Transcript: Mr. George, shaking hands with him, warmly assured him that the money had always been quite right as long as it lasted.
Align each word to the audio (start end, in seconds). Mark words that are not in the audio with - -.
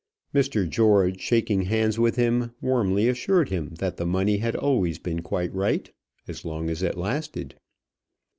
Mr. 0.33 0.67
George, 0.67 1.21
shaking 1.21 1.61
hands 1.65 1.99
with 1.99 2.15
him, 2.15 2.55
warmly 2.59 3.07
assured 3.07 3.49
him 3.49 3.75
that 3.75 3.97
the 3.97 4.05
money 4.07 4.37
had 4.37 4.55
always 4.55 4.97
been 4.97 5.21
quite 5.21 5.53
right 5.53 5.91
as 6.27 6.43
long 6.43 6.71
as 6.71 6.81
it 6.81 6.97
lasted. 6.97 7.53